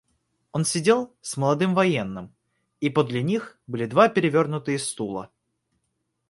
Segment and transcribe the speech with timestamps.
[0.51, 2.33] Он сидел с молодым военным,
[2.79, 5.29] и подле них были два перевернутые стула.